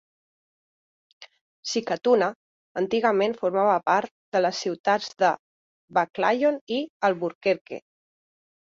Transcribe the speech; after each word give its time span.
Sikatuna 1.71 2.31
antigament 2.83 3.37
formava 3.43 3.77
part 3.93 4.15
de 4.37 4.43
les 4.45 4.65
ciutats 4.67 5.15
de 5.23 5.31
Baclayon 6.01 6.63
i 6.81 6.85
Alburquerque. 7.11 7.85